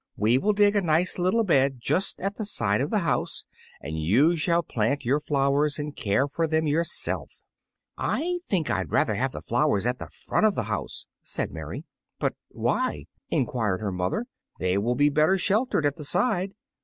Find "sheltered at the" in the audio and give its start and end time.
15.37-16.03